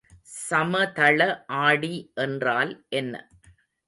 சமதள 0.37 1.19
ஆடி 1.59 1.91
என்றால் 2.15 2.71
என்ன? 2.93 3.13